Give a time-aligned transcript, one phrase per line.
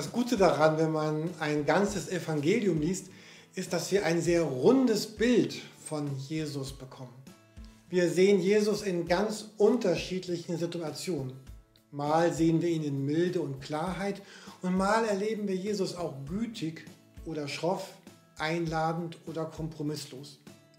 [0.00, 3.10] Das Gute daran, wenn man ein ganzes Evangelium liest,
[3.54, 7.12] ist, dass wir ein sehr rundes Bild von Jesus bekommen.
[7.90, 11.34] Wir sehen Jesus in ganz unterschiedlichen Situationen.
[11.90, 14.22] Mal sehen wir ihn in Milde und Klarheit
[14.62, 16.86] und mal erleben wir Jesus auch gütig
[17.26, 17.92] oder schroff,
[18.38, 20.38] einladend oder kompromisslos.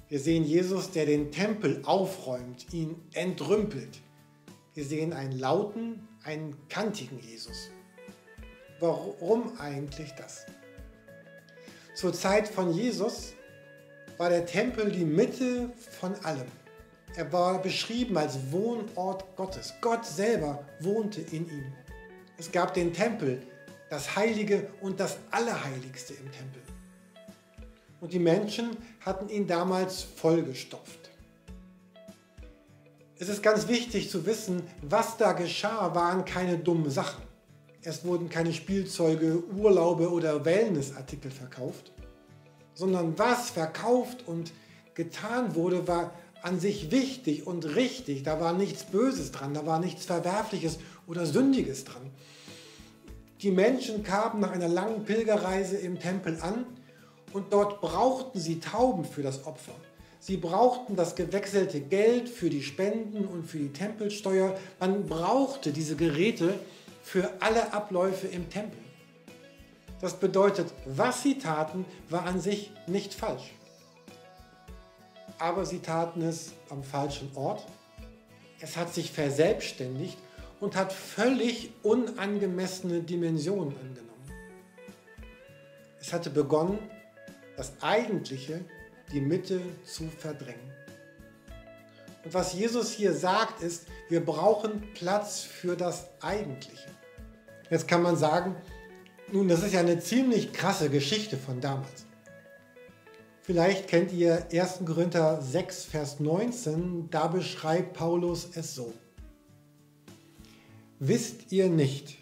[0.10, 4.00] Wir sehen Jesus, der den Tempel aufräumt, ihn entrümpelt.
[4.74, 7.70] Wir sehen einen lauten, einen kantigen Jesus.
[8.82, 10.48] Warum eigentlich das?
[11.94, 13.34] Zur Zeit von Jesus
[14.18, 16.48] war der Tempel die Mitte von allem.
[17.16, 19.76] Er war beschrieben als Wohnort Gottes.
[19.82, 21.74] Gott selber wohnte in ihm.
[22.40, 23.44] Es gab den Tempel,
[23.92, 26.64] das Heilige und das Allerheiligste im Tempel.
[28.00, 31.12] Und die Menschen hatten ihn damals vollgestopft.
[33.20, 37.31] Es ist ganz wichtig zu wissen, was da geschah, waren keine dummen Sachen.
[37.84, 41.92] Es wurden keine Spielzeuge, Urlaube oder Wellnessartikel verkauft,
[42.76, 44.52] sondern was verkauft und
[44.94, 48.22] getan wurde, war an sich wichtig und richtig.
[48.22, 52.04] Da war nichts Böses dran, da war nichts Verwerfliches oder Sündiges dran.
[53.42, 56.66] Die Menschen kamen nach einer langen Pilgerreise im Tempel an
[57.34, 59.74] und dort brauchten sie Tauben für das Opfer.
[60.20, 64.56] Sie brauchten das gewechselte Geld für die Spenden und für die Tempelsteuer.
[64.80, 66.60] Man brauchte diese Geräte
[67.02, 68.80] für alle Abläufe im Tempel.
[70.00, 73.52] Das bedeutet, was sie taten, war an sich nicht falsch
[75.42, 77.66] aber sie taten es am falschen Ort.
[78.60, 80.18] Es hat sich verselbstständigt
[80.60, 84.12] und hat völlig unangemessene Dimensionen angenommen.
[86.00, 86.78] Es hatte begonnen,
[87.58, 88.64] das Eigentliche,
[89.12, 90.72] die Mitte zu verdrängen.
[92.24, 96.88] Und was Jesus hier sagt, ist, wir brauchen Platz für das Eigentliche.
[97.70, 98.56] Jetzt kann man sagen,
[99.32, 102.06] nun, das ist ja eine ziemlich krasse Geschichte von damals.
[103.44, 104.82] Vielleicht kennt ihr 1.
[104.86, 108.94] Korinther 6, Vers 19, da beschreibt Paulus es so.
[111.00, 112.18] Wisst ihr nicht,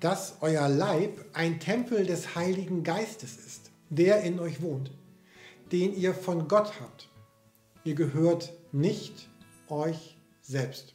[0.00, 4.90] dass euer Leib ein Tempel des Heiligen Geistes ist, der in euch wohnt,
[5.72, 7.08] den ihr von Gott habt.
[7.88, 9.30] Ihr gehört nicht
[9.70, 10.92] euch selbst.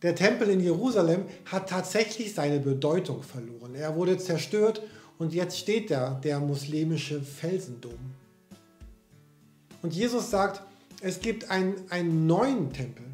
[0.00, 3.74] Der Tempel in Jerusalem hat tatsächlich seine Bedeutung verloren.
[3.74, 4.80] Er wurde zerstört
[5.18, 7.98] und jetzt steht da der muslimische Felsendom.
[9.82, 10.62] Und Jesus sagt,
[11.02, 13.04] es gibt einen, einen neuen Tempel.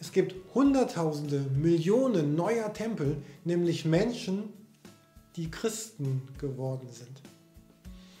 [0.00, 4.52] Es gibt Hunderttausende, Millionen neuer Tempel, nämlich Menschen,
[5.36, 7.22] die Christen geworden sind.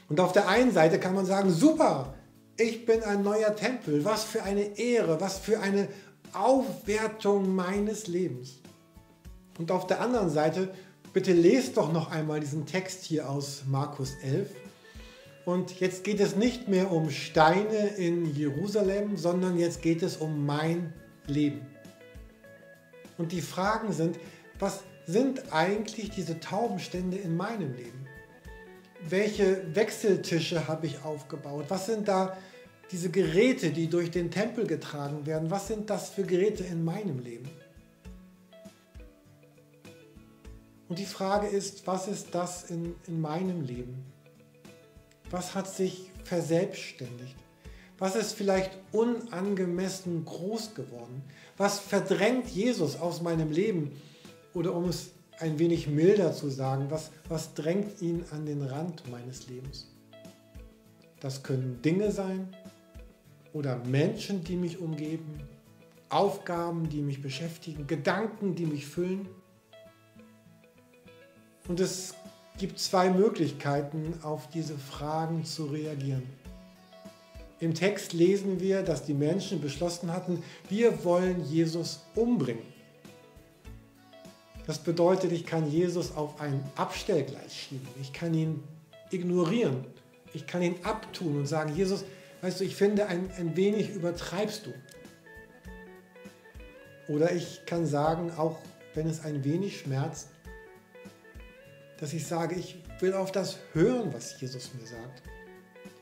[0.08, 2.14] Und auf der einen Seite kann man sagen, super,
[2.56, 5.88] ich bin ein neuer Tempel, was für eine Ehre, was für eine
[6.32, 8.60] Aufwertung meines Lebens.
[9.58, 10.70] Und auf der anderen Seite
[11.14, 14.50] Bitte lest doch noch einmal diesen Text hier aus Markus 11.
[15.44, 20.44] Und jetzt geht es nicht mehr um Steine in Jerusalem, sondern jetzt geht es um
[20.44, 20.92] mein
[21.28, 21.64] Leben.
[23.16, 24.18] Und die Fragen sind,
[24.58, 28.08] was sind eigentlich diese Taubenstände in meinem Leben?
[29.06, 31.66] Welche Wechseltische habe ich aufgebaut?
[31.68, 32.36] Was sind da
[32.90, 35.50] diese Geräte, die durch den Tempel getragen werden?
[35.50, 37.48] Was sind das für Geräte in meinem Leben?
[40.88, 44.04] Und die Frage ist, was ist das in, in meinem Leben?
[45.30, 47.36] Was hat sich verselbstständigt?
[47.98, 51.22] Was ist vielleicht unangemessen groß geworden?
[51.56, 54.00] Was verdrängt Jesus aus meinem Leben?
[54.54, 55.10] Oder um es
[55.40, 59.88] ein wenig milder zu sagen, was, was drängt ihn an den Rand meines Lebens?
[61.20, 62.54] Das können Dinge sein
[63.52, 65.40] oder Menschen, die mich umgeben,
[66.08, 69.28] Aufgaben, die mich beschäftigen, Gedanken, die mich füllen.
[71.66, 72.14] Und es
[72.58, 76.22] gibt zwei Möglichkeiten, auf diese Fragen zu reagieren.
[77.58, 82.74] Im Text lesen wir, dass die Menschen beschlossen hatten, wir wollen Jesus umbringen.
[84.66, 87.88] Das bedeutet, ich kann Jesus auf ein Abstellgleis schieben.
[88.00, 88.62] Ich kann ihn
[89.10, 89.84] ignorieren.
[90.32, 92.04] Ich kann ihn abtun und sagen, Jesus,
[92.40, 94.72] weißt du, ich finde, ein, ein wenig übertreibst du.
[97.12, 98.58] Oder ich kann sagen, auch
[98.94, 100.28] wenn es ein wenig schmerzt,
[101.98, 105.22] dass ich sage, ich will auf das hören, was Jesus mir sagt.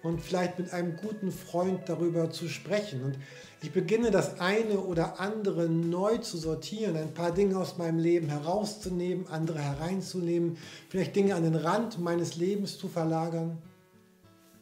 [0.02, 3.04] Und vielleicht mit einem guten Freund darüber zu sprechen.
[3.04, 3.18] Und
[3.62, 8.28] ich beginne das eine oder andere neu zu sortieren, ein paar Dinge aus meinem Leben
[8.28, 10.56] herauszunehmen, andere hereinzunehmen,
[10.88, 13.58] vielleicht Dinge an den Rand meines Lebens zu verlagern,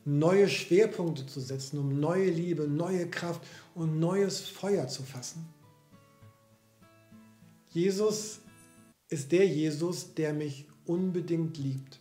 [0.05, 3.41] neue Schwerpunkte zu setzen, um neue Liebe, neue Kraft
[3.75, 5.49] und neues Feuer zu fassen.
[7.71, 8.41] Jesus
[9.09, 12.01] ist der Jesus, der mich unbedingt liebt.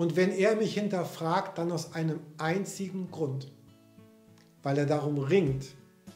[0.00, 3.52] Und wenn er mich hinterfragt, dann aus einem einzigen Grund,
[4.62, 5.66] weil er darum ringt,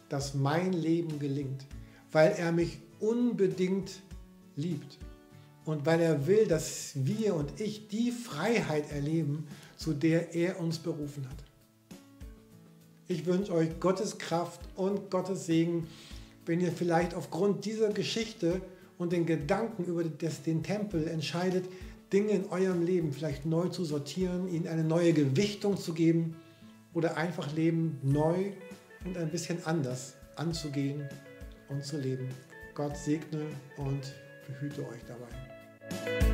[0.08, 1.66] dass mein Leben gelingt,
[2.10, 4.00] weil er mich unbedingt
[4.56, 4.98] liebt.
[5.66, 9.46] Und weil er will, dass wir und ich die Freiheit erleben,
[9.76, 11.44] zu der er uns berufen hat.
[13.06, 15.86] Ich wünsche euch Gottes Kraft und Gottes Segen,
[16.46, 18.62] wenn ihr vielleicht aufgrund dieser Geschichte
[18.96, 21.66] und den Gedanken über den Tempel entscheidet,
[22.12, 26.36] Dinge in eurem Leben vielleicht neu zu sortieren, ihnen eine neue Gewichtung zu geben
[26.92, 28.52] oder einfach Leben neu
[29.04, 31.08] und ein bisschen anders anzugehen
[31.68, 32.28] und zu leben.
[32.74, 33.46] Gott segne
[33.76, 34.14] und
[34.46, 36.33] behüte euch dabei.